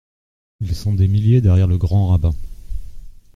[0.61, 2.33] Ils sont des milliers derrière le grand rabbin…